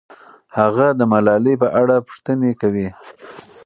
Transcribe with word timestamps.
هغه 0.57 0.87
د 0.99 1.01
ملالۍ 1.11 1.55
په 1.61 1.67
اړه 1.81 1.95
پوښتنې 2.07 2.51
کوي. 2.61 2.87